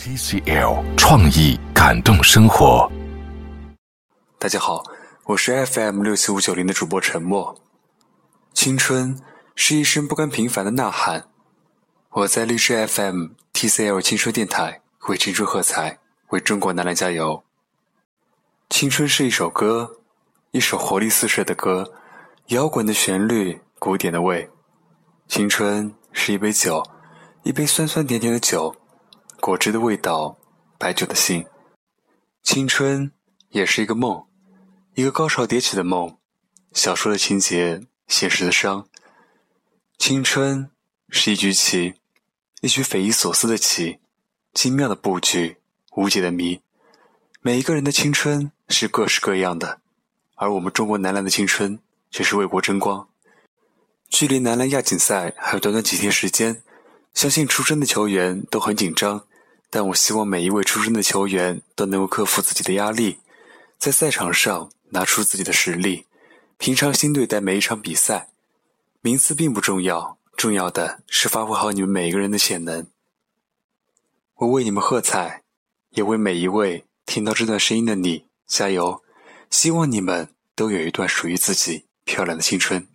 [0.00, 2.90] TCL 创意感动生活。
[4.38, 4.82] 大家好，
[5.24, 7.54] 我是 FM 六七五九零的主播陈默。
[8.54, 9.20] 青春
[9.54, 11.28] 是一声不甘平凡的呐喊。
[12.12, 17.44] 我在励志 FM TCL 青春电台为青春喝彩，为中国男篮加油。
[18.70, 19.98] 青春是一首歌，
[20.52, 21.92] 一首活力四射的歌，
[22.46, 24.48] 摇滚的旋律，古典的味。
[25.28, 26.82] 青春是一杯酒，
[27.42, 28.74] 一杯酸酸甜甜的酒。
[29.40, 30.36] 果汁的味道，
[30.78, 31.46] 白酒的心。
[32.42, 33.10] 青春
[33.48, 34.26] 也是一个梦，
[34.94, 36.18] 一个高潮迭起的梦，
[36.72, 38.86] 小说的情节，现实的伤。
[39.96, 40.70] 青春
[41.08, 41.94] 是一局棋，
[42.60, 43.98] 一局匪夷所思的棋，
[44.52, 45.56] 精妙的布局，
[45.96, 46.60] 无解的谜。
[47.40, 49.80] 每一个人的青春是各式各样的，
[50.36, 51.78] 而我们中国男篮的青春
[52.10, 53.08] 却是为国争光。
[54.10, 56.62] 距离男篮亚锦赛还有短短几天时间，
[57.14, 59.24] 相信出征的球员都很紧张。
[59.70, 63.20] 但我希望每一位出生的球员都能够克服自己的压力，
[63.78, 66.06] 在赛场上拿出自己的实力，
[66.58, 68.28] 平常心对待每一场比赛。
[69.00, 72.86] 名次并不重要，重要的是发挥好你们每一个人的潜能。
[74.34, 75.44] 我为你们喝彩，
[75.90, 79.02] 也为每一位听到这段声音的你加油。
[79.50, 82.86] 希望你们都有一段属于自己漂亮的青春。